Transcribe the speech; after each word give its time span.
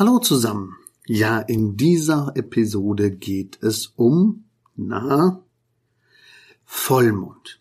Hallo 0.00 0.18
zusammen. 0.18 0.76
Ja, 1.06 1.40
in 1.40 1.76
dieser 1.76 2.32
Episode 2.34 3.10
geht 3.10 3.62
es 3.62 3.92
um, 3.96 4.44
na, 4.74 5.42
Vollmond. 6.64 7.60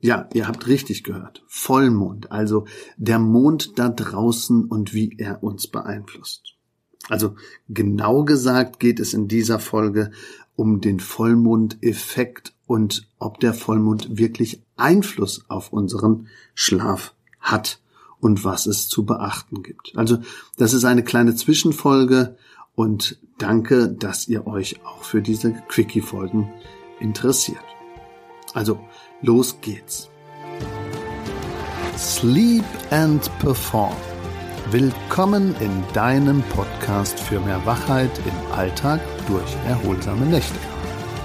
Ja, 0.00 0.28
ihr 0.34 0.48
habt 0.48 0.66
richtig 0.66 1.04
gehört. 1.04 1.44
Vollmond, 1.46 2.32
also 2.32 2.66
der 2.96 3.20
Mond 3.20 3.78
da 3.78 3.88
draußen 3.88 4.64
und 4.64 4.94
wie 4.94 5.14
er 5.18 5.44
uns 5.44 5.68
beeinflusst. 5.68 6.56
Also 7.08 7.36
genau 7.68 8.24
gesagt 8.24 8.80
geht 8.80 8.98
es 8.98 9.14
in 9.14 9.28
dieser 9.28 9.60
Folge 9.60 10.10
um 10.56 10.80
den 10.80 10.98
Vollmondeffekt 10.98 12.52
und 12.66 13.08
ob 13.20 13.38
der 13.38 13.54
Vollmond 13.54 14.18
wirklich 14.18 14.60
Einfluss 14.74 15.44
auf 15.46 15.72
unseren 15.72 16.26
Schlaf 16.52 17.14
hat 17.38 17.78
und 18.26 18.44
was 18.44 18.66
es 18.66 18.88
zu 18.88 19.06
beachten 19.06 19.62
gibt. 19.62 19.92
Also 19.94 20.18
das 20.58 20.72
ist 20.72 20.84
eine 20.84 21.04
kleine 21.04 21.36
Zwischenfolge 21.36 22.36
und 22.74 23.20
danke, 23.38 23.88
dass 23.88 24.26
ihr 24.26 24.48
euch 24.48 24.84
auch 24.84 25.04
für 25.04 25.22
diese 25.22 25.52
Quickie-Folgen 25.52 26.52
interessiert. 26.98 27.62
Also 28.52 28.80
los 29.22 29.58
geht's. 29.60 30.10
Sleep 31.96 32.64
and 32.90 33.30
Perform. 33.38 33.94
Willkommen 34.72 35.54
in 35.60 35.84
deinem 35.92 36.42
Podcast 36.48 37.20
für 37.20 37.38
mehr 37.38 37.64
Wachheit 37.64 38.10
im 38.18 38.52
Alltag 38.58 39.00
durch 39.28 39.54
erholsame 39.68 40.26
Nächte. 40.26 40.58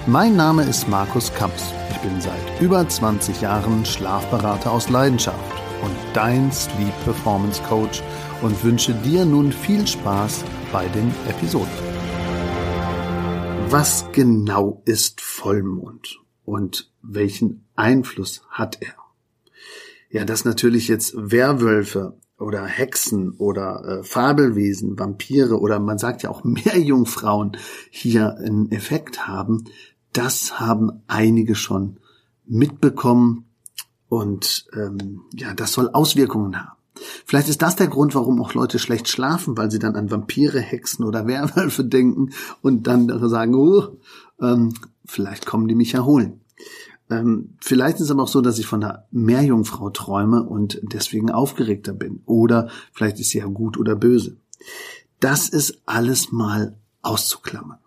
Mein 0.06 0.36
Name 0.36 0.62
ist 0.62 0.86
Markus 0.86 1.34
Kamps. 1.34 1.64
Ich 1.90 1.98
bin 1.98 2.20
seit 2.20 2.60
über 2.60 2.88
20 2.88 3.40
Jahren 3.40 3.84
Schlafberater 3.84 4.70
aus 4.70 4.88
Leidenschaft 4.88 5.62
und 5.82 5.94
dein 6.14 6.50
Sleep 6.52 6.94
Performance 7.04 7.62
Coach 7.64 8.02
und 8.40 8.64
wünsche 8.64 8.94
dir 8.94 9.24
nun 9.24 9.52
viel 9.52 9.86
Spaß 9.86 10.44
bei 10.72 10.86
den 10.88 11.12
Episoden. 11.28 11.72
Was 13.68 14.06
genau 14.12 14.82
ist 14.84 15.20
Vollmond 15.20 16.20
und 16.44 16.90
welchen 17.02 17.64
Einfluss 17.74 18.42
hat 18.50 18.78
er? 18.80 18.94
Ja, 20.10 20.24
dass 20.24 20.44
natürlich 20.44 20.88
jetzt 20.88 21.14
Werwölfe 21.16 22.18
oder 22.38 22.64
Hexen 22.64 23.30
oder 23.32 23.84
äh, 23.84 24.02
Fabelwesen, 24.02 24.98
Vampire 24.98 25.58
oder 25.58 25.78
man 25.78 25.98
sagt 25.98 26.22
ja 26.22 26.30
auch 26.30 26.44
Meerjungfrauen 26.44 27.56
hier 27.90 28.36
einen 28.36 28.70
Effekt 28.70 29.26
haben, 29.26 29.64
das 30.12 30.60
haben 30.60 31.02
einige 31.06 31.54
schon 31.54 31.98
mitbekommen 32.44 33.46
und 34.12 34.66
ähm, 34.74 35.22
ja, 35.34 35.54
das 35.54 35.72
soll 35.72 35.88
Auswirkungen 35.88 36.54
haben. 36.60 36.76
Vielleicht 37.24 37.48
ist 37.48 37.62
das 37.62 37.76
der 37.76 37.86
Grund, 37.86 38.14
warum 38.14 38.42
auch 38.42 38.52
Leute 38.52 38.78
schlecht 38.78 39.08
schlafen, 39.08 39.56
weil 39.56 39.70
sie 39.70 39.78
dann 39.78 39.96
an 39.96 40.10
Vampire, 40.10 40.60
Hexen 40.60 41.06
oder 41.06 41.26
Werwölfe 41.26 41.82
denken 41.82 42.28
und 42.60 42.86
dann 42.86 43.08
sagen, 43.30 43.54
oh, 43.54 43.96
ähm, 44.38 44.74
vielleicht 45.06 45.46
kommen 45.46 45.66
die 45.66 45.74
mich 45.74 45.94
erholen. 45.94 46.42
Ähm, 47.08 47.54
vielleicht 47.58 47.96
ist 47.96 48.02
es 48.02 48.10
aber 48.10 48.24
auch 48.24 48.28
so, 48.28 48.42
dass 48.42 48.58
ich 48.58 48.66
von 48.66 48.84
einer 48.84 49.06
Meerjungfrau 49.12 49.88
träume 49.88 50.42
und 50.42 50.78
deswegen 50.82 51.30
aufgeregter 51.30 51.94
bin. 51.94 52.20
Oder 52.26 52.68
vielleicht 52.92 53.18
ist 53.18 53.30
sie 53.30 53.38
ja 53.38 53.46
gut 53.46 53.78
oder 53.78 53.96
böse. 53.96 54.36
Das 55.20 55.48
ist 55.48 55.80
alles 55.86 56.32
mal 56.32 56.76
auszuklammern. 57.00 57.78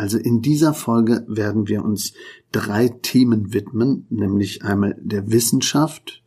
Also 0.00 0.16
in 0.16 0.40
dieser 0.40 0.72
Folge 0.72 1.26
werden 1.28 1.68
wir 1.68 1.84
uns 1.84 2.14
drei 2.52 2.88
Themen 2.88 3.52
widmen, 3.52 4.06
nämlich 4.08 4.64
einmal 4.64 4.96
der 4.98 5.30
Wissenschaft, 5.30 6.22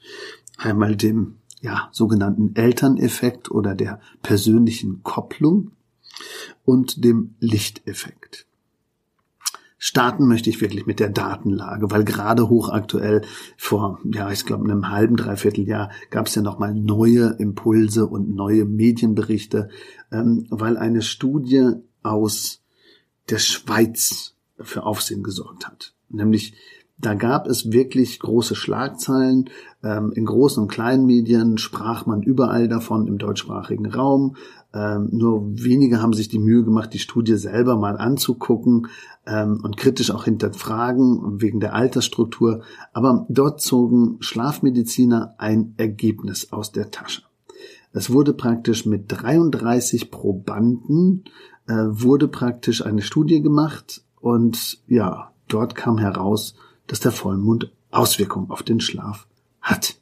einmal 0.57 0.95
dem 0.95 1.37
ja, 1.59 1.89
sogenannten 1.91 2.55
Elterneffekt 2.55 3.49
oder 3.49 3.73
der 3.73 3.99
persönlichen 4.21 5.01
Kopplung 5.01 5.71
und 6.63 7.03
dem 7.03 7.33
Lichteffekt. 7.39 8.45
Starten 9.79 10.27
möchte 10.27 10.51
ich 10.51 10.61
wirklich 10.61 10.85
mit 10.85 10.99
der 10.99 11.09
Datenlage, 11.09 11.89
weil 11.89 12.03
gerade 12.03 12.49
hochaktuell 12.49 13.23
vor, 13.57 13.99
ja, 14.03 14.29
ich 14.31 14.45
glaube, 14.45 14.65
einem 14.65 14.91
halben, 14.91 15.15
dreiviertel 15.15 15.67
Jahr 15.67 15.89
gab 16.11 16.27
es 16.27 16.35
ja 16.35 16.43
nochmal 16.43 16.75
neue 16.75 17.37
Impulse 17.39 18.05
und 18.05 18.35
neue 18.35 18.65
Medienberichte, 18.65 19.69
ähm, 20.11 20.45
weil 20.51 20.77
eine 20.77 21.01
Studie 21.01 21.71
aus 22.03 22.62
der 23.29 23.39
Schweiz 23.39 24.35
für 24.59 24.83
Aufsehen 24.83 25.23
gesorgt 25.23 25.67
hat. 25.67 25.93
Nämlich 26.09 26.53
da 27.03 27.15
gab 27.15 27.47
es 27.47 27.71
wirklich 27.71 28.19
große 28.19 28.55
Schlagzeilen. 28.55 29.49
Ähm, 29.83 30.13
in 30.15 30.25
großen 30.25 30.61
und 30.63 30.69
kleinen 30.69 31.05
Medien 31.05 31.57
sprach 31.57 32.05
man 32.05 32.21
überall 32.21 32.67
davon 32.67 33.07
im 33.07 33.17
deutschsprachigen 33.17 33.87
Raum. 33.87 34.37
Ähm, 34.73 35.09
nur 35.11 35.43
wenige 35.55 36.01
haben 36.01 36.13
sich 36.13 36.29
die 36.29 36.39
Mühe 36.39 36.63
gemacht, 36.63 36.93
die 36.93 36.99
Studie 36.99 37.35
selber 37.35 37.75
mal 37.75 37.97
anzugucken 37.97 38.87
ähm, 39.25 39.59
und 39.63 39.75
kritisch 39.75 40.11
auch 40.11 40.25
hinterfragen 40.25 41.41
wegen 41.41 41.59
der 41.59 41.73
Altersstruktur. 41.73 42.61
Aber 42.93 43.25
dort 43.27 43.59
zogen 43.59 44.17
Schlafmediziner 44.21 45.35
ein 45.39 45.73
Ergebnis 45.77 46.53
aus 46.53 46.71
der 46.71 46.91
Tasche. 46.91 47.23
Es 47.91 48.11
wurde 48.11 48.33
praktisch 48.33 48.85
mit 48.85 49.05
33 49.07 50.09
Probanden 50.09 51.25
äh, 51.67 51.73
wurde 51.73 52.27
praktisch 52.27 52.85
eine 52.85 53.01
Studie 53.01 53.41
gemacht 53.41 54.03
und 54.19 54.79
ja, 54.87 55.31
dort 55.47 55.75
kam 55.75 55.97
heraus, 55.97 56.55
dass 56.87 56.99
der 56.99 57.11
Vollmond 57.11 57.71
Auswirkungen 57.91 58.49
auf 58.49 58.63
den 58.63 58.79
Schlaf 58.79 59.27
hat. 59.61 59.95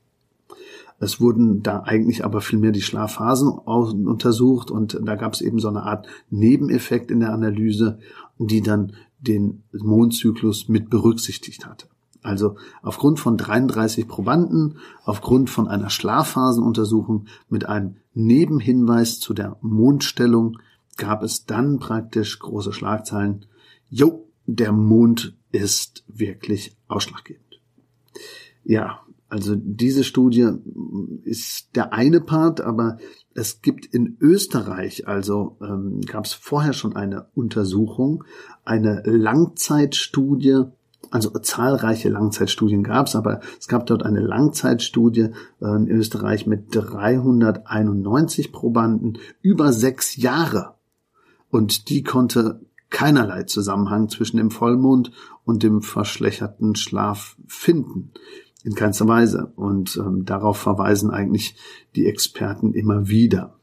Es 1.00 1.20
wurden 1.20 1.64
da 1.64 1.82
eigentlich 1.82 2.24
aber 2.24 2.42
vielmehr 2.42 2.72
die 2.72 2.84
Schlafphasen 2.84 3.50
untersucht 3.50 4.70
und 4.70 5.00
da 5.04 5.16
gab 5.16 5.34
es 5.34 5.42
eben 5.42 5.60
so 5.60 5.68
eine 5.68 5.84
Art 5.84 6.08
Nebeneffekt 6.30 7.10
in 7.10 7.20
der 7.20 7.34
Analyse, 7.34 7.98
die 8.38 8.62
dann 8.62 8.94
den 9.20 9.64
Mondzyklus 9.74 10.70
mit 10.70 10.90
berücksichtigt 10.90 11.66
hatte. 11.66 11.88
Also 12.22 12.56
aufgrund 12.84 13.20
von 13.20 13.36
33 13.36 14.08
Probanden, 14.08 14.78
aufgrund 15.04 15.50
von 15.50 15.68
einer 15.68 15.90
Schlafphasenuntersuchung 15.90 17.26
mit 17.50 17.68
einem 17.68 17.96
Nebenhinweis 18.14 19.20
zu 19.20 19.34
der 19.34 19.58
Mondstellung 19.62 20.60
gab 21.02 21.24
es 21.24 21.46
dann 21.48 21.80
praktisch 21.80 22.38
große 22.38 22.74
Schlagzeilen. 22.74 23.48
Jo, 23.90 24.28
der 24.46 24.72
Mond 24.72 25.36
ist 25.52 26.04
wirklich 26.08 26.78
ausschlaggebend. 26.88 27.60
Ja, 28.64 29.00
also 29.28 29.56
diese 29.56 30.04
Studie 30.04 30.52
ist 31.24 31.76
der 31.76 31.92
eine 31.92 32.22
Part, 32.22 32.62
aber 32.62 32.98
es 33.34 33.64
gibt 33.64 33.88
in 33.88 34.16
Österreich, 34.20 35.08
also 35.08 35.58
ähm, 35.62 36.02
gab 36.02 36.26
es 36.26 36.34
vorher 36.34 36.74
schon 36.74 36.96
eine 36.96 37.26
Untersuchung, 37.34 38.24
eine 38.64 39.02
Langzeitstudie, 39.04 40.66
also 41.10 41.32
zahlreiche 41.32 42.10
Langzeitstudien 42.10 42.84
gab 42.84 43.08
es, 43.08 43.16
aber 43.16 43.40
es 43.60 43.68
gab 43.68 43.88
dort 43.88 44.04
eine 44.04 44.20
Langzeitstudie 44.20 45.30
äh, 45.62 45.76
in 45.76 45.88
Österreich 45.88 46.46
mit 46.46 46.66
391 46.76 48.52
Probanden 48.52 49.18
über 49.42 49.74
sechs 49.74 50.16
Jahre. 50.16 50.76
Und 51.52 51.90
die 51.90 52.04
konnte 52.04 52.62
keinerlei 52.90 53.44
Zusammenhang 53.44 54.10
zwischen 54.10 54.38
dem 54.38 54.52
Vollmond 54.52 55.12
und 55.46 55.64
dem 55.64 55.82
verschlechterten 55.82 56.76
Schlaf 56.76 57.36
finden. 57.48 58.12
In 58.64 58.76
keinster 58.76 59.08
Weise. 59.08 59.52
Und 59.56 59.98
ähm, 59.98 60.26
darauf 60.26 60.58
verweisen 60.58 61.10
eigentlich 61.10 61.56
die 61.96 62.06
Experten 62.06 62.74
immer 62.74 63.08
wieder. 63.08 63.56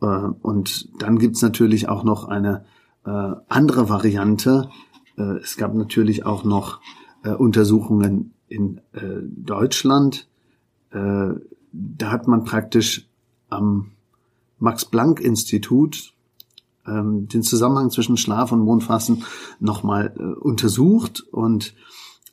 Äh, 0.00 0.06
und 0.06 0.88
dann 1.02 1.18
gibt's 1.18 1.42
natürlich 1.42 1.88
auch 1.88 2.04
noch 2.04 2.26
eine 2.26 2.64
äh, 3.04 3.32
andere 3.48 3.88
Variante. 3.88 4.70
Äh, 5.16 5.38
es 5.38 5.56
gab 5.56 5.74
natürlich 5.74 6.26
auch 6.26 6.44
noch 6.44 6.80
äh, 7.24 7.30
Untersuchungen 7.30 8.34
in 8.46 8.78
äh, 8.92 9.20
Deutschland. 9.22 10.28
Äh, 10.90 11.30
da 11.72 12.10
hat 12.10 12.28
man 12.28 12.44
praktisch 12.44 13.08
am 13.48 13.92
Max-Planck-Institut 14.58 16.14
ähm, 16.90 17.28
den 17.28 17.42
Zusammenhang 17.42 17.90
zwischen 17.90 18.16
Schlaf 18.16 18.52
und 18.52 18.60
Mondfasten 18.60 19.24
nochmal 19.60 20.14
äh, 20.18 20.22
untersucht 20.22 21.22
und 21.30 21.74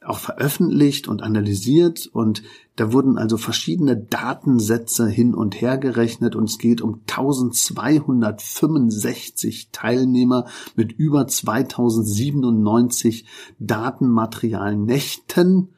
auch 0.06 0.19
veröffentlicht 0.19 1.07
und 1.07 1.21
analysiert 1.21 2.07
und 2.07 2.44
da 2.77 2.94
wurden 2.94 3.18
also 3.18 3.36
verschiedene 3.38 3.98
Datensätze 3.98 5.07
hin 5.07 5.33
und 5.33 5.59
her 5.59 5.80
gerechnet 5.80 6.36
und 6.36 6.48
es 6.50 6.59
geht 6.59 6.81
um 6.81 7.01
1265 7.09 9.69
Teilnehmer 9.71 10.45
mit 10.75 10.92
über 10.92 11.25
2097 11.27 13.25
Datenmaterial 13.60 14.77
Nächten. 14.77 15.69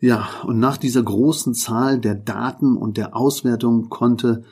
Ja, 0.00 0.28
und 0.44 0.58
nach 0.58 0.76
dieser 0.76 1.04
großen 1.04 1.54
Zahl 1.54 2.00
der 2.00 2.16
Daten 2.16 2.76
und 2.76 2.96
der 2.96 3.14
Auswertung 3.14 3.88
konnte 3.88 4.42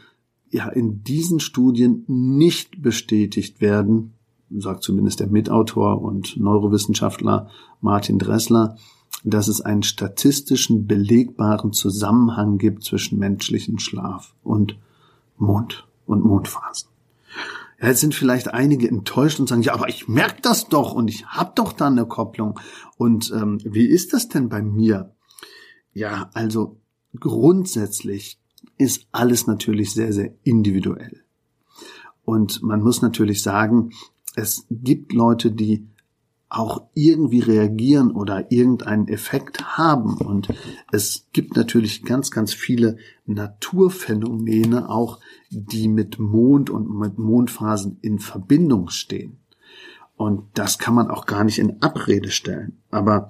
ja 0.51 0.69
in 0.69 1.03
diesen 1.03 1.41
Studien 1.41 2.05
nicht 2.07 2.83
bestätigt 2.83 3.61
werden, 3.61 4.15
sagt 4.51 4.83
zumindest 4.83 5.21
der 5.21 5.29
Mitautor 5.29 6.03
und 6.03 6.37
Neurowissenschaftler 6.37 7.49
Martin 7.81 8.19
Dressler, 8.19 8.77
dass 9.25 9.49
es 9.49 9.61
einen 9.61 9.83
statistischen 9.83 10.87
belegbaren 10.87 11.73
Zusammenhang 11.73 12.59
gibt 12.59 12.85
zwischen 12.85 13.19
menschlichen 13.19 13.79
Schlaf 13.79 14.35
und 14.43 14.77
Mond 15.37 15.87
und 16.07 16.25
Mondphasen. 16.25 16.89
Ja, 17.81 17.89
jetzt 17.89 18.01
sind 18.01 18.15
vielleicht 18.15 18.53
einige 18.53 18.89
enttäuscht 18.89 19.41
und 19.41 19.49
sagen, 19.49 19.63
ja, 19.63 19.73
aber 19.73 19.89
ich 19.89 20.09
merke 20.09 20.43
das 20.43 20.69
doch 20.69 20.93
und 20.93 21.09
ich 21.09 21.27
habe 21.27 21.53
doch 21.55 21.73
da 21.73 21.87
eine 21.87 22.07
Kopplung. 22.07 22.59
Und 22.97 23.33
ähm, 23.35 23.59
wie 23.65 23.87
ist 23.87 24.13
das 24.13 24.29
denn 24.29 24.49
bei 24.49 24.63
mir? 24.63 25.15
Ja, 25.93 26.31
also 26.35 26.81
grundsätzlich 27.19 28.40
ist 28.81 29.07
alles 29.13 29.47
natürlich 29.47 29.93
sehr, 29.93 30.13
sehr 30.13 30.33
individuell. 30.43 31.23
Und 32.25 32.63
man 32.63 32.83
muss 32.83 33.03
natürlich 33.03 33.43
sagen, 33.43 33.91
es 34.37 34.67
gibt 34.71 35.13
Leute, 35.13 35.53
die 35.53 35.87
auch 36.49 36.89
irgendwie 36.95 37.41
reagieren 37.41 38.11
oder 38.11 38.51
irgendeinen 38.51 39.07
Effekt 39.07 39.77
haben. 39.77 40.17
Und 40.17 40.49
es 40.91 41.27
gibt 41.33 41.57
natürlich 41.57 42.05
ganz, 42.05 42.31
ganz 42.31 42.55
viele 42.55 42.97
Naturphänomene 43.27 44.89
auch, 44.89 45.21
die 45.51 45.87
mit 45.87 46.19
Mond 46.19 46.71
und 46.71 46.91
mit 46.91 47.19
Mondphasen 47.19 47.99
in 48.01 48.19
Verbindung 48.19 48.89
stehen. 48.89 49.39
Und 50.17 50.45
das 50.55 50.79
kann 50.79 50.95
man 50.95 51.09
auch 51.11 51.27
gar 51.27 51.45
nicht 51.45 51.59
in 51.59 51.83
Abrede 51.83 52.31
stellen. 52.31 52.79
Aber 52.91 53.29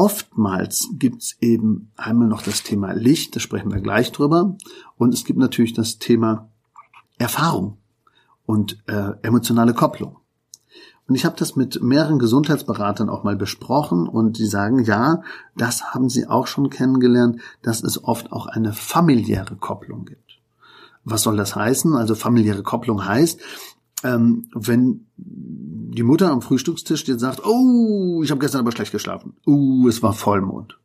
oftmals 0.00 0.88
gibt's 0.94 1.36
eben 1.40 1.92
einmal 1.94 2.26
noch 2.26 2.40
das 2.40 2.62
Thema 2.62 2.92
Licht, 2.92 3.36
da 3.36 3.40
sprechen 3.40 3.70
wir 3.70 3.82
gleich 3.82 4.12
drüber. 4.12 4.56
Und 4.96 5.12
es 5.12 5.26
gibt 5.26 5.38
natürlich 5.38 5.74
das 5.74 5.98
Thema 5.98 6.48
Erfahrung 7.18 7.76
und 8.46 8.78
äh, 8.86 9.12
emotionale 9.20 9.74
Kopplung. 9.74 10.16
Und 11.06 11.16
ich 11.16 11.26
habe 11.26 11.36
das 11.36 11.54
mit 11.54 11.82
mehreren 11.82 12.18
Gesundheitsberatern 12.18 13.10
auch 13.10 13.24
mal 13.24 13.36
besprochen 13.36 14.08
und 14.08 14.38
die 14.38 14.46
sagen, 14.46 14.82
ja, 14.84 15.22
das 15.54 15.92
haben 15.92 16.08
sie 16.08 16.26
auch 16.26 16.46
schon 16.46 16.70
kennengelernt, 16.70 17.42
dass 17.60 17.82
es 17.82 18.02
oft 18.02 18.32
auch 18.32 18.46
eine 18.46 18.72
familiäre 18.72 19.56
Kopplung 19.56 20.06
gibt. 20.06 20.40
Was 21.04 21.22
soll 21.22 21.36
das 21.36 21.54
heißen? 21.54 21.94
Also 21.94 22.14
familiäre 22.14 22.62
Kopplung 22.62 23.04
heißt, 23.04 23.38
ähm, 24.02 24.48
wenn 24.54 25.06
die 25.16 26.02
Mutter 26.02 26.30
am 26.30 26.42
Frühstückstisch 26.42 27.06
jetzt 27.08 27.20
sagt, 27.20 27.44
oh, 27.44 28.22
ich 28.22 28.30
habe 28.30 28.40
gestern 28.40 28.60
aber 28.60 28.72
schlecht 28.72 28.92
geschlafen, 28.92 29.34
uh, 29.46 29.88
es 29.88 30.02
war 30.02 30.12
Vollmond. 30.12 30.78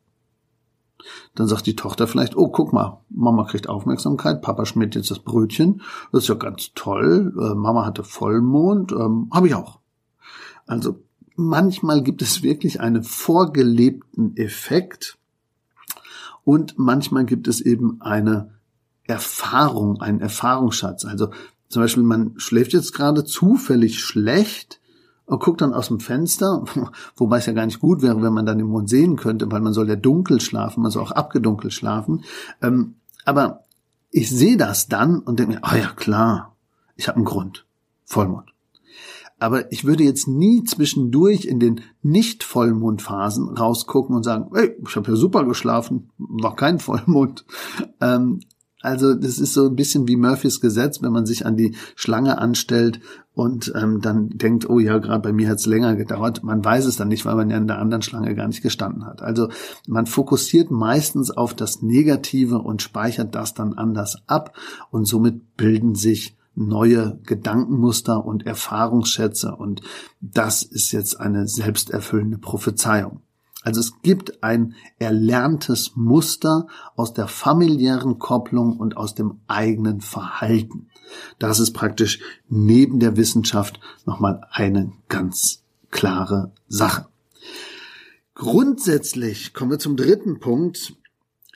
Dann 1.34 1.46
sagt 1.46 1.66
die 1.66 1.76
Tochter 1.76 2.08
vielleicht, 2.08 2.36
oh, 2.36 2.48
guck 2.48 2.72
mal, 2.72 3.00
Mama 3.08 3.44
kriegt 3.44 3.68
Aufmerksamkeit, 3.68 4.42
Papa 4.42 4.66
schmiert 4.66 4.94
jetzt 4.94 5.10
das 5.10 5.20
Brötchen, 5.20 5.82
das 6.12 6.24
ist 6.24 6.28
ja 6.28 6.34
ganz 6.34 6.72
toll, 6.74 7.32
äh, 7.38 7.54
Mama 7.54 7.86
hatte 7.86 8.02
Vollmond, 8.02 8.92
ähm, 8.92 9.30
habe 9.32 9.46
ich 9.46 9.54
auch. 9.54 9.78
Also 10.66 11.00
manchmal 11.36 12.02
gibt 12.02 12.22
es 12.22 12.42
wirklich 12.42 12.80
einen 12.80 13.04
vorgelebten 13.04 14.36
Effekt 14.36 15.18
und 16.44 16.78
manchmal 16.78 17.24
gibt 17.24 17.48
es 17.48 17.60
eben 17.60 18.00
eine 18.00 18.54
Erfahrung, 19.04 20.00
einen 20.00 20.20
Erfahrungsschatz. 20.20 21.04
Also 21.04 21.30
zum 21.68 21.82
Beispiel, 21.82 22.02
man 22.02 22.34
schläft 22.36 22.72
jetzt 22.72 22.92
gerade 22.92 23.24
zufällig 23.24 24.00
schlecht 24.00 24.80
und 25.26 25.42
guckt 25.42 25.60
dann 25.60 25.74
aus 25.74 25.88
dem 25.88 26.00
Fenster, 26.00 26.64
wobei 27.16 27.38
es 27.38 27.46
ja 27.46 27.52
gar 27.52 27.66
nicht 27.66 27.80
gut 27.80 28.02
wäre, 28.02 28.22
wenn 28.22 28.32
man 28.32 28.46
dann 28.46 28.58
den 28.58 28.68
Mond 28.68 28.88
sehen 28.88 29.16
könnte, 29.16 29.50
weil 29.50 29.60
man 29.60 29.72
soll 29.72 29.88
ja 29.88 29.96
dunkel 29.96 30.40
schlafen, 30.40 30.82
man 30.82 30.90
soll 30.90 31.02
auch 31.02 31.12
abgedunkelt 31.12 31.72
schlafen. 31.72 32.24
Ähm, 32.62 32.94
aber 33.24 33.64
ich 34.10 34.30
sehe 34.30 34.56
das 34.56 34.88
dann 34.88 35.18
und 35.18 35.38
denke 35.38 35.54
mir, 35.54 35.64
ah 35.64 35.72
oh 35.74 35.76
ja 35.76 35.88
klar, 35.88 36.56
ich 36.94 37.08
habe 37.08 37.16
einen 37.16 37.24
Grund, 37.24 37.66
Vollmond. 38.04 38.52
Aber 39.38 39.70
ich 39.70 39.84
würde 39.84 40.04
jetzt 40.04 40.28
nie 40.28 40.64
zwischendurch 40.64 41.44
in 41.44 41.60
den 41.60 41.82
nicht 42.02 42.42
Vollmondphasen 42.42 43.50
rausgucken 43.50 44.16
und 44.16 44.22
sagen, 44.22 44.50
hey, 44.54 44.74
ich 44.86 44.96
habe 44.96 45.10
ja 45.10 45.16
super 45.16 45.44
geschlafen, 45.44 46.10
war 46.16 46.56
kein 46.56 46.78
Vollmond. 46.78 47.44
Ähm, 48.00 48.40
also 48.86 49.14
das 49.14 49.38
ist 49.38 49.52
so 49.52 49.66
ein 49.66 49.74
bisschen 49.74 50.06
wie 50.06 50.16
Murphys 50.16 50.60
Gesetz, 50.60 51.02
wenn 51.02 51.12
man 51.12 51.26
sich 51.26 51.44
an 51.44 51.56
die 51.56 51.74
Schlange 51.96 52.38
anstellt 52.38 53.00
und 53.34 53.72
ähm, 53.74 54.00
dann 54.00 54.30
denkt, 54.30 54.70
oh 54.70 54.78
ja, 54.78 54.98
gerade 54.98 55.20
bei 55.20 55.32
mir 55.32 55.48
hat 55.48 55.58
es 55.58 55.66
länger 55.66 55.96
gedauert. 55.96 56.44
Man 56.44 56.64
weiß 56.64 56.86
es 56.86 56.96
dann 56.96 57.08
nicht, 57.08 57.26
weil 57.26 57.34
man 57.34 57.50
ja 57.50 57.56
in 57.56 57.66
der 57.66 57.78
anderen 57.78 58.02
Schlange 58.02 58.34
gar 58.34 58.46
nicht 58.46 58.62
gestanden 58.62 59.04
hat. 59.04 59.22
Also 59.22 59.48
man 59.88 60.06
fokussiert 60.06 60.70
meistens 60.70 61.30
auf 61.30 61.52
das 61.52 61.82
Negative 61.82 62.58
und 62.58 62.80
speichert 62.80 63.34
das 63.34 63.54
dann 63.54 63.74
anders 63.74 64.18
ab 64.28 64.56
und 64.90 65.04
somit 65.04 65.56
bilden 65.56 65.96
sich 65.96 66.36
neue 66.54 67.18
Gedankenmuster 67.24 68.24
und 68.24 68.46
Erfahrungsschätze 68.46 69.54
und 69.54 69.82
das 70.20 70.62
ist 70.62 70.92
jetzt 70.92 71.20
eine 71.20 71.48
selbsterfüllende 71.48 72.38
Prophezeiung. 72.38 73.20
Also 73.66 73.80
es 73.80 74.00
gibt 74.00 74.44
ein 74.44 74.76
erlerntes 75.00 75.96
Muster 75.96 76.68
aus 76.94 77.14
der 77.14 77.26
familiären 77.26 78.20
Kopplung 78.20 78.76
und 78.76 78.96
aus 78.96 79.16
dem 79.16 79.40
eigenen 79.48 80.00
Verhalten. 80.00 80.88
Das 81.40 81.58
ist 81.58 81.72
praktisch 81.72 82.20
neben 82.48 83.00
der 83.00 83.16
Wissenschaft 83.16 83.80
nochmal 84.04 84.46
eine 84.52 84.92
ganz 85.08 85.64
klare 85.90 86.52
Sache. 86.68 87.08
Grundsätzlich 88.36 89.52
kommen 89.52 89.72
wir 89.72 89.80
zum 89.80 89.96
dritten 89.96 90.38
Punkt, 90.38 90.94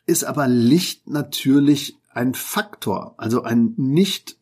ist 0.05 0.25
aber 0.25 0.49
Licht 0.49 1.09
natürlich 1.09 1.97
ein 2.13 2.35
Faktor, 2.35 3.15
also 3.19 3.45
ein 3.45 3.75
nicht 3.77 4.37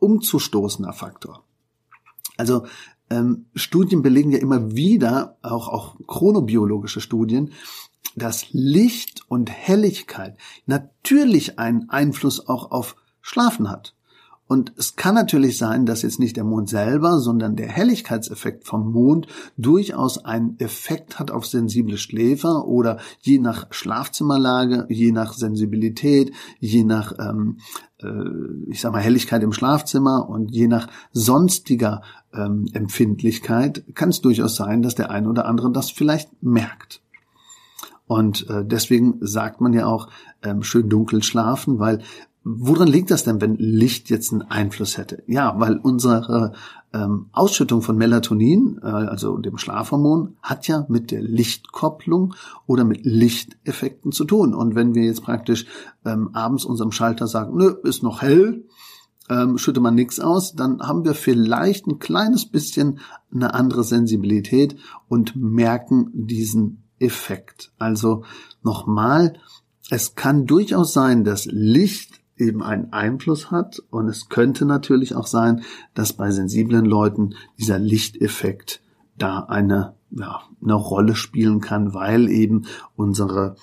umzustoßender 0.00 0.92
Faktor. 0.92 1.44
Also 2.36 2.66
ähm, 3.10 3.46
Studien 3.54 4.02
belegen 4.02 4.32
ja 4.32 4.38
immer 4.38 4.74
wieder, 4.74 5.38
auch, 5.42 5.68
auch 5.68 5.96
chronobiologische 6.06 7.00
Studien, 7.00 7.52
dass 8.16 8.46
Licht 8.52 9.22
und 9.28 9.50
Helligkeit 9.50 10.36
natürlich 10.66 11.58
einen 11.58 11.90
Einfluss 11.90 12.48
auch 12.48 12.70
auf 12.70 12.96
Schlafen 13.20 13.70
hat. 13.70 13.93
Und 14.46 14.74
es 14.76 14.94
kann 14.96 15.14
natürlich 15.14 15.56
sein, 15.56 15.86
dass 15.86 16.02
jetzt 16.02 16.20
nicht 16.20 16.36
der 16.36 16.44
Mond 16.44 16.68
selber, 16.68 17.18
sondern 17.18 17.56
der 17.56 17.68
Helligkeitseffekt 17.68 18.66
vom 18.66 18.92
Mond 18.92 19.26
durchaus 19.56 20.22
einen 20.22 20.58
Effekt 20.58 21.18
hat 21.18 21.30
auf 21.30 21.46
sensible 21.46 21.96
Schläfer 21.96 22.66
oder 22.66 22.98
je 23.22 23.38
nach 23.38 23.66
Schlafzimmerlage, 23.70 24.86
je 24.90 25.12
nach 25.12 25.32
Sensibilität, 25.32 26.32
je 26.60 26.84
nach, 26.84 27.14
ähm, 27.18 27.56
äh, 28.02 28.70
ich 28.70 28.82
sag 28.82 28.92
mal, 28.92 29.00
Helligkeit 29.00 29.42
im 29.42 29.54
Schlafzimmer 29.54 30.28
und 30.28 30.50
je 30.50 30.68
nach 30.68 30.88
sonstiger 31.12 32.02
ähm, 32.34 32.66
Empfindlichkeit 32.74 33.84
kann 33.94 34.10
es 34.10 34.20
durchaus 34.20 34.56
sein, 34.56 34.82
dass 34.82 34.94
der 34.94 35.10
eine 35.10 35.28
oder 35.28 35.46
andere 35.46 35.72
das 35.72 35.90
vielleicht 35.90 36.42
merkt. 36.42 37.00
Und 38.06 38.48
äh, 38.50 38.64
deswegen 38.64 39.16
sagt 39.20 39.62
man 39.62 39.72
ja 39.72 39.86
auch 39.86 40.08
ähm, 40.42 40.62
schön 40.62 40.90
dunkel 40.90 41.22
schlafen, 41.22 41.78
weil 41.78 42.02
Woran 42.46 42.88
liegt 42.88 43.10
das 43.10 43.24
denn, 43.24 43.40
wenn 43.40 43.56
Licht 43.56 44.10
jetzt 44.10 44.30
einen 44.30 44.42
Einfluss 44.42 44.98
hätte? 44.98 45.22
Ja, 45.26 45.58
weil 45.58 45.78
unsere 45.78 46.52
ähm, 46.92 47.30
Ausschüttung 47.32 47.80
von 47.80 47.96
Melatonin, 47.96 48.78
äh, 48.82 48.86
also 48.86 49.38
dem 49.38 49.56
Schlafhormon, 49.56 50.36
hat 50.42 50.68
ja 50.68 50.84
mit 50.90 51.10
der 51.10 51.22
Lichtkopplung 51.22 52.34
oder 52.66 52.84
mit 52.84 53.06
Lichteffekten 53.06 54.12
zu 54.12 54.26
tun. 54.26 54.54
Und 54.54 54.74
wenn 54.74 54.94
wir 54.94 55.04
jetzt 55.04 55.22
praktisch 55.22 55.64
ähm, 56.04 56.34
abends 56.34 56.66
unserem 56.66 56.92
Schalter 56.92 57.26
sagen, 57.26 57.56
nö, 57.56 57.76
ist 57.82 58.02
noch 58.02 58.20
hell, 58.20 58.66
ähm, 59.30 59.56
schütte 59.56 59.80
man 59.80 59.94
nichts 59.94 60.20
aus, 60.20 60.54
dann 60.54 60.80
haben 60.82 61.04
wir 61.06 61.14
vielleicht 61.14 61.86
ein 61.86 61.98
kleines 61.98 62.44
bisschen 62.44 63.00
eine 63.32 63.54
andere 63.54 63.84
Sensibilität 63.84 64.76
und 65.08 65.34
merken 65.34 66.10
diesen 66.12 66.84
Effekt. 66.98 67.72
Also 67.78 68.24
nochmal, 68.62 69.38
es 69.88 70.14
kann 70.14 70.44
durchaus 70.44 70.92
sein, 70.92 71.24
dass 71.24 71.46
Licht 71.46 72.20
eben 72.36 72.62
einen 72.62 72.92
Einfluss 72.92 73.50
hat. 73.50 73.80
Und 73.90 74.08
es 74.08 74.28
könnte 74.28 74.64
natürlich 74.66 75.14
auch 75.14 75.26
sein, 75.26 75.62
dass 75.94 76.12
bei 76.12 76.30
sensiblen 76.30 76.84
Leuten 76.84 77.34
dieser 77.58 77.78
Lichteffekt 77.78 78.82
da 79.16 79.40
eine, 79.40 79.94
ja, 80.10 80.42
eine 80.62 80.74
Rolle 80.74 81.14
spielen 81.14 81.60
kann, 81.60 81.94
weil 81.94 82.28
eben 82.28 82.66
unsere 82.96 83.56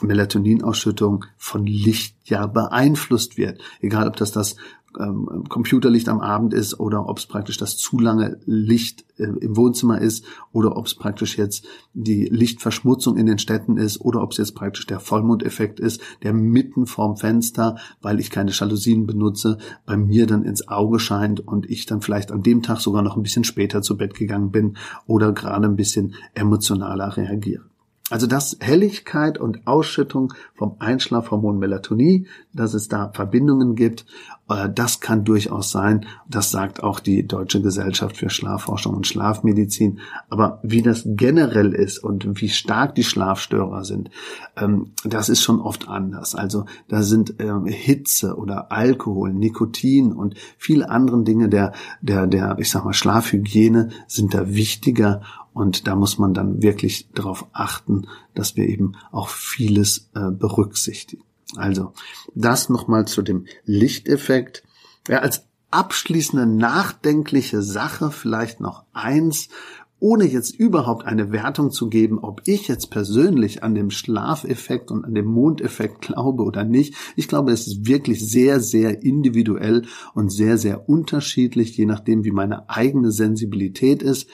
Melatoninausschüttung 0.00 1.24
von 1.36 1.66
Licht 1.66 2.16
ja 2.24 2.46
beeinflusst 2.46 3.36
wird. 3.36 3.60
Egal, 3.80 4.06
ob 4.08 4.16
das 4.16 4.32
das 4.32 4.56
ähm, 4.98 5.44
Computerlicht 5.48 6.08
am 6.08 6.20
Abend 6.20 6.54
ist 6.54 6.78
oder 6.80 7.08
ob 7.08 7.18
es 7.18 7.26
praktisch 7.26 7.56
das 7.56 7.76
zu 7.76 7.98
lange 7.98 8.38
Licht 8.46 9.04
äh, 9.18 9.24
im 9.24 9.56
Wohnzimmer 9.56 10.00
ist 10.00 10.24
oder 10.52 10.76
ob 10.76 10.86
es 10.86 10.94
praktisch 10.94 11.36
jetzt 11.36 11.66
die 11.94 12.24
Lichtverschmutzung 12.24 13.16
in 13.16 13.26
den 13.26 13.38
Städten 13.38 13.76
ist 13.76 14.00
oder 14.00 14.22
ob 14.22 14.32
es 14.32 14.38
jetzt 14.38 14.54
praktisch 14.54 14.86
der 14.86 15.00
Vollmondeffekt 15.00 15.80
ist, 15.80 16.00
der 16.22 16.32
mitten 16.32 16.86
vorm 16.86 17.16
Fenster, 17.16 17.76
weil 18.00 18.20
ich 18.20 18.30
keine 18.30 18.52
Jalousien 18.52 19.06
benutze, 19.06 19.58
bei 19.84 19.96
mir 19.96 20.26
dann 20.26 20.44
ins 20.44 20.68
Auge 20.68 20.98
scheint 20.98 21.40
und 21.40 21.68
ich 21.68 21.86
dann 21.86 22.00
vielleicht 22.00 22.32
an 22.32 22.42
dem 22.42 22.62
Tag 22.62 22.80
sogar 22.80 23.02
noch 23.02 23.16
ein 23.16 23.22
bisschen 23.22 23.44
später 23.44 23.82
zu 23.82 23.96
Bett 23.96 24.14
gegangen 24.14 24.50
bin 24.50 24.76
oder 25.06 25.32
gerade 25.32 25.66
ein 25.66 25.76
bisschen 25.76 26.14
emotionaler 26.34 27.16
reagiere. 27.16 27.64
Also 28.10 28.26
dass 28.26 28.56
Helligkeit 28.60 29.38
und 29.38 29.66
Ausschüttung 29.66 30.32
vom 30.54 30.76
Einschlafhormon 30.78 31.58
Melatonin, 31.58 32.26
dass 32.52 32.74
es 32.74 32.88
da 32.88 33.10
Verbindungen 33.12 33.74
gibt, 33.74 34.06
äh, 34.48 34.68
das 34.74 35.00
kann 35.00 35.24
durchaus 35.24 35.70
sein. 35.70 36.06
Das 36.28 36.50
sagt 36.50 36.82
auch 36.82 37.00
die 37.00 37.26
Deutsche 37.26 37.60
Gesellschaft 37.60 38.16
für 38.16 38.30
Schlafforschung 38.30 38.94
und 38.94 39.06
Schlafmedizin. 39.06 40.00
Aber 40.30 40.60
wie 40.62 40.82
das 40.82 41.02
generell 41.04 41.74
ist 41.74 41.98
und 41.98 42.40
wie 42.40 42.48
stark 42.48 42.94
die 42.94 43.04
Schlafstörer 43.04 43.84
sind, 43.84 44.10
ähm, 44.56 44.92
das 45.04 45.28
ist 45.28 45.42
schon 45.42 45.60
oft 45.60 45.88
anders. 45.88 46.34
Also 46.34 46.64
da 46.88 47.02
sind 47.02 47.34
ähm, 47.40 47.66
Hitze 47.66 48.36
oder 48.36 48.72
Alkohol, 48.72 49.34
Nikotin 49.34 50.12
und 50.12 50.34
viele 50.56 50.88
andere 50.88 51.22
Dinge 51.24 51.48
der, 51.48 51.72
der, 52.00 52.26
der, 52.26 52.58
ich 52.58 52.70
sag 52.70 52.84
mal, 52.84 52.94
Schlafhygiene 52.94 53.90
sind 54.06 54.32
da 54.32 54.48
wichtiger 54.54 55.20
und 55.58 55.88
da 55.88 55.96
muss 55.96 56.18
man 56.18 56.34
dann 56.34 56.62
wirklich 56.62 57.08
darauf 57.14 57.46
achten, 57.52 58.06
dass 58.32 58.54
wir 58.54 58.68
eben 58.68 58.92
auch 59.10 59.28
vieles 59.28 60.08
äh, 60.14 60.30
berücksichtigen. 60.30 61.24
Also 61.56 61.94
das 62.36 62.68
nochmal 62.68 63.08
zu 63.08 63.22
dem 63.22 63.46
Lichteffekt. 63.64 64.62
Ja, 65.08 65.18
als 65.18 65.46
abschließende 65.72 66.46
nachdenkliche 66.46 67.60
Sache 67.60 68.12
vielleicht 68.12 68.60
noch 68.60 68.84
eins, 68.92 69.48
ohne 70.00 70.24
jetzt 70.24 70.54
überhaupt 70.54 71.04
eine 71.04 71.32
Wertung 71.32 71.70
zu 71.70 71.88
geben, 71.88 72.18
ob 72.18 72.42
ich 72.46 72.68
jetzt 72.68 72.90
persönlich 72.90 73.62
an 73.62 73.74
dem 73.74 73.90
Schlafeffekt 73.90 74.90
und 74.90 75.04
an 75.04 75.14
dem 75.14 75.26
Mondeffekt 75.26 76.02
glaube 76.02 76.44
oder 76.44 76.64
nicht. 76.64 76.94
Ich 77.16 77.28
glaube, 77.28 77.52
es 77.52 77.66
ist 77.66 77.86
wirklich 77.86 78.20
sehr, 78.20 78.60
sehr 78.60 79.02
individuell 79.02 79.86
und 80.14 80.30
sehr, 80.30 80.58
sehr 80.58 80.88
unterschiedlich, 80.88 81.76
je 81.76 81.86
nachdem, 81.86 82.24
wie 82.24 82.30
meine 82.30 82.70
eigene 82.70 83.10
Sensibilität 83.10 84.02
ist. 84.02 84.28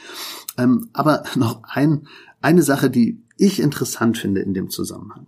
Ähm, 0.59 0.89
aber 0.93 1.25
noch 1.35 1.63
ein, 1.65 2.09
eine 2.41 2.63
Sache, 2.63 2.91
die 2.91 3.23
ich 3.37 3.61
interessant 3.61 4.19
finde 4.19 4.43
in 4.43 4.55
dem 4.55 4.71
Zusammenhang. 4.71 5.27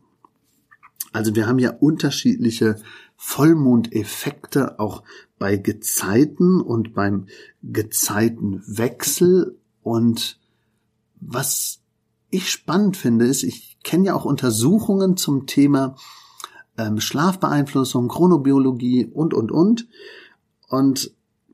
Also 1.12 1.34
wir 1.34 1.46
haben 1.46 1.58
ja 1.58 1.70
unterschiedliche 1.70 2.76
Vollmondeffekte 3.16 4.78
auch 4.78 5.02
bei 5.38 5.56
Gezeiten 5.56 6.60
und 6.60 6.94
beim 6.94 7.26
Gezeitenwechsel. 7.62 9.56
Und 9.86 10.40
was 11.20 11.78
ich 12.28 12.50
spannend 12.50 12.96
finde, 12.96 13.24
ist, 13.24 13.44
ich 13.44 13.78
kenne 13.84 14.06
ja 14.06 14.14
auch 14.16 14.24
Untersuchungen 14.24 15.16
zum 15.16 15.46
Thema 15.46 15.94
ähm, 16.76 16.98
Schlafbeeinflussung, 16.98 18.08
Chronobiologie 18.08 19.06
und, 19.06 19.32
und, 19.32 19.52
und. 19.52 19.86
Und 20.66 21.12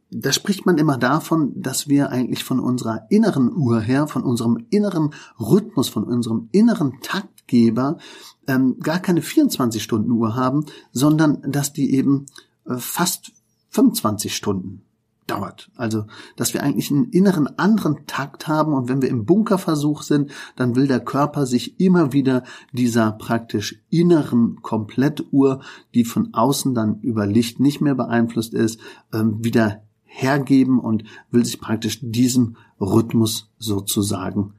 da 0.09 0.33
spricht 0.33 0.65
man 0.65 0.79
immer 0.79 0.97
davon, 0.97 1.53
dass 1.61 1.89
wir 1.89 2.09
eigentlich 2.09 2.43
von 2.43 2.59
unserer 2.59 3.07
inneren 3.11 3.55
Uhr 3.55 3.83
her, 3.83 4.07
von 4.07 4.23
unserem 4.23 4.65
inneren 4.71 5.13
Rhythmus, 5.39 5.91
von 5.91 6.05
unserem 6.05 6.49
inneren 6.53 7.03
Taktgeber 7.03 7.99
ähm, 8.47 8.79
gar 8.81 9.01
keine 9.01 9.21
24 9.21 9.83
Stunden 9.83 10.11
Uhr 10.11 10.35
haben, 10.35 10.65
sondern 10.91 11.43
dass 11.53 11.75
die 11.75 11.95
eben 11.95 12.25
äh, 12.65 12.79
fast 12.79 13.33
25 13.69 14.35
Stunden 14.35 14.87
dauert. 15.27 15.71
Also, 15.77 16.05
dass 16.37 16.55
wir 16.55 16.63
eigentlich 16.63 16.91
einen 16.91 17.11
inneren 17.11 17.59
anderen 17.59 18.07
Takt 18.07 18.49
haben 18.49 18.73
und 18.73 18.89
wenn 18.89 19.03
wir 19.03 19.09
im 19.09 19.25
Bunkerversuch 19.25 20.03
sind, 20.03 20.31
dann 20.57 20.75
will 20.77 20.87
der 20.87 21.01
Körper 21.01 21.47
sich 21.47 21.79
immer 21.81 22.13
wieder 22.13 22.43
dieser 22.73 23.13
praktisch 23.13 23.81
inneren 23.91 24.61
Komplettuhr, 24.63 25.61
die 25.95 26.05
von 26.05 26.35
außen 26.35 26.75
dann 26.75 27.01
über 27.01 27.27
Licht 27.27 27.61
nicht 27.61 27.81
mehr 27.81 27.95
beeinflusst 27.95 28.55
ist, 28.55 28.81
ähm, 29.13 29.45
wieder 29.45 29.83
hergeben 30.05 30.79
und 30.79 31.05
will 31.31 31.45
sich 31.45 31.61
praktisch 31.61 32.01
diesem 32.03 32.57
Rhythmus 32.81 33.51
sozusagen 33.59 34.55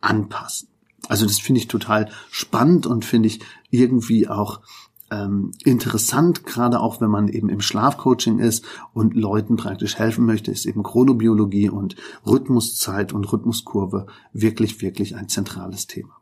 anpassen. 0.00 0.68
Also 1.08 1.26
das 1.26 1.38
finde 1.38 1.60
ich 1.60 1.68
total 1.68 2.10
spannend 2.30 2.86
und 2.86 3.04
finde 3.04 3.28
ich 3.28 3.40
irgendwie 3.70 4.28
auch 4.28 4.60
ähm, 5.10 5.52
interessant, 5.64 6.44
gerade 6.44 6.80
auch 6.80 7.00
wenn 7.00 7.10
man 7.10 7.28
eben 7.28 7.48
im 7.48 7.60
Schlafcoaching 7.60 8.38
ist 8.38 8.64
und 8.92 9.14
Leuten 9.14 9.56
praktisch 9.56 9.96
helfen 9.96 10.26
möchte, 10.26 10.50
ist 10.50 10.66
eben 10.66 10.82
Chronobiologie 10.82 11.70
und 11.70 11.96
Rhythmuszeit 12.26 13.12
und 13.12 13.32
Rhythmuskurve 13.32 14.06
wirklich, 14.32 14.82
wirklich 14.82 15.16
ein 15.16 15.28
zentrales 15.28 15.86
Thema. 15.86 16.16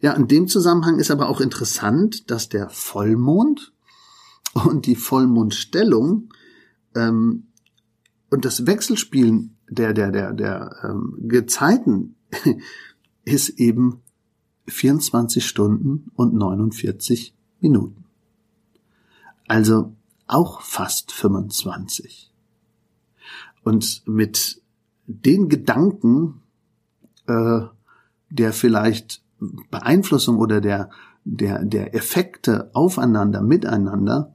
Ja, 0.00 0.12
in 0.12 0.28
dem 0.28 0.48
Zusammenhang 0.48 0.98
ist 0.98 1.10
aber 1.10 1.28
auch 1.28 1.40
interessant, 1.40 2.30
dass 2.30 2.48
der 2.48 2.68
Vollmond 2.68 3.72
und 4.52 4.86
die 4.86 4.96
Vollmondstellung 4.96 6.28
ähm, 6.94 7.48
und 8.30 8.44
das 8.44 8.66
Wechselspielen 8.66 9.56
der, 9.68 9.92
der, 9.94 10.10
der, 10.10 10.32
der 10.32 10.76
ähm, 10.84 11.16
Gezeiten 11.28 12.16
ist 13.24 13.48
eben 13.58 14.02
24 14.68 15.44
Stunden 15.44 16.10
und 16.14 16.34
49 16.34 17.34
Minuten. 17.60 18.01
Also 19.52 19.94
auch 20.28 20.62
fast 20.62 21.12
25. 21.12 22.32
Und 23.62 24.02
mit 24.06 24.62
den 25.06 25.50
Gedanken 25.50 26.40
äh, 27.26 27.60
der 28.30 28.54
vielleicht 28.54 29.22
Beeinflussung 29.70 30.38
oder 30.38 30.62
der, 30.62 30.88
der, 31.24 31.62
der 31.66 31.94
Effekte 31.94 32.70
aufeinander, 32.72 33.42
miteinander, 33.42 34.32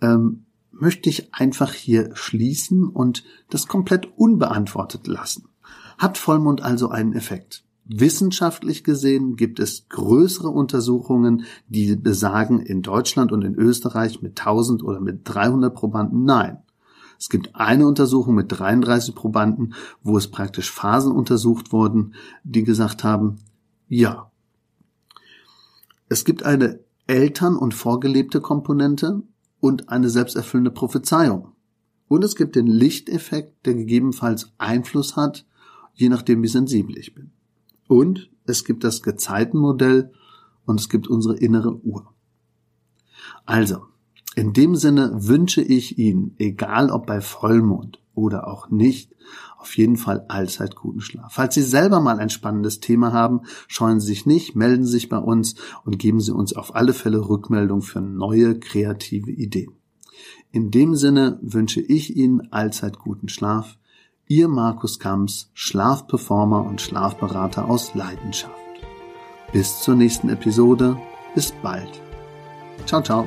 ähm, 0.00 0.46
möchte 0.70 1.10
ich 1.10 1.34
einfach 1.34 1.74
hier 1.74 2.16
schließen 2.16 2.88
und 2.88 3.24
das 3.50 3.66
komplett 3.66 4.06
unbeantwortet 4.16 5.06
lassen. 5.06 5.50
Hat 5.98 6.16
Vollmond 6.16 6.62
also 6.62 6.88
einen 6.88 7.12
Effekt? 7.12 7.65
Wissenschaftlich 7.88 8.82
gesehen 8.82 9.36
gibt 9.36 9.60
es 9.60 9.88
größere 9.88 10.48
Untersuchungen, 10.48 11.44
die 11.68 11.94
besagen 11.94 12.60
in 12.60 12.82
Deutschland 12.82 13.30
und 13.30 13.42
in 13.42 13.54
Österreich 13.54 14.22
mit 14.22 14.40
1000 14.40 14.82
oder 14.82 15.00
mit 15.00 15.20
300 15.24 15.72
Probanden 15.72 16.24
nein. 16.24 16.58
Es 17.18 17.28
gibt 17.28 17.54
eine 17.54 17.86
Untersuchung 17.86 18.34
mit 18.34 18.46
33 18.48 19.14
Probanden, 19.14 19.74
wo 20.02 20.18
es 20.18 20.28
praktisch 20.28 20.70
Phasen 20.70 21.12
untersucht 21.12 21.72
wurden, 21.72 22.14
die 22.42 22.64
gesagt 22.64 23.04
haben, 23.04 23.36
ja. 23.88 24.30
Es 26.08 26.24
gibt 26.24 26.42
eine 26.42 26.80
Eltern- 27.06 27.56
und 27.56 27.72
vorgelebte 27.72 28.40
Komponente 28.40 29.22
und 29.60 29.88
eine 29.88 30.10
selbsterfüllende 30.10 30.72
Prophezeiung. 30.72 31.52
Und 32.08 32.24
es 32.24 32.34
gibt 32.34 32.56
den 32.56 32.66
Lichteffekt, 32.66 33.64
der 33.64 33.74
gegebenenfalls 33.74 34.52
Einfluss 34.58 35.16
hat, 35.16 35.46
je 35.94 36.08
nachdem, 36.08 36.42
wie 36.42 36.48
sensibel 36.48 36.98
ich 36.98 37.14
bin. 37.14 37.30
Und 37.88 38.30
es 38.46 38.64
gibt 38.64 38.84
das 38.84 39.02
Gezeitenmodell 39.02 40.12
und 40.64 40.80
es 40.80 40.88
gibt 40.88 41.08
unsere 41.08 41.36
innere 41.36 41.76
Uhr. 41.84 42.12
Also, 43.44 43.86
in 44.34 44.52
dem 44.52 44.76
Sinne 44.76 45.12
wünsche 45.14 45.62
ich 45.62 45.98
Ihnen, 45.98 46.34
egal 46.38 46.90
ob 46.90 47.06
bei 47.06 47.20
Vollmond 47.20 48.00
oder 48.14 48.46
auch 48.48 48.70
nicht, 48.70 49.14
auf 49.58 49.76
jeden 49.76 49.96
Fall 49.96 50.26
allzeit 50.28 50.76
guten 50.76 51.00
Schlaf. 51.00 51.32
Falls 51.32 51.54
Sie 51.54 51.62
selber 51.62 52.00
mal 52.00 52.18
ein 52.18 52.30
spannendes 52.30 52.80
Thema 52.80 53.12
haben, 53.12 53.40
scheuen 53.66 53.98
Sie 53.98 54.08
sich 54.08 54.26
nicht, 54.26 54.54
melden 54.54 54.84
Sie 54.84 54.92
sich 54.92 55.08
bei 55.08 55.18
uns 55.18 55.56
und 55.84 55.98
geben 55.98 56.20
Sie 56.20 56.32
uns 56.32 56.54
auf 56.54 56.74
alle 56.74 56.92
Fälle 56.92 57.28
Rückmeldung 57.28 57.82
für 57.82 58.00
neue 58.00 58.58
kreative 58.60 59.30
Ideen. 59.30 59.72
In 60.52 60.70
dem 60.70 60.94
Sinne 60.94 61.38
wünsche 61.42 61.80
ich 61.80 62.16
Ihnen 62.16 62.52
allzeit 62.52 62.98
guten 62.98 63.28
Schlaf. 63.28 63.78
Ihr 64.28 64.48
Markus 64.48 64.98
Kamps, 64.98 65.50
Schlafperformer 65.54 66.64
und 66.64 66.80
Schlafberater 66.80 67.70
aus 67.70 67.94
Leidenschaft. 67.94 68.54
Bis 69.52 69.80
zur 69.80 69.94
nächsten 69.94 70.28
Episode. 70.30 70.96
Bis 71.36 71.52
bald. 71.62 72.00
Ciao, 72.86 73.00
ciao. 73.02 73.26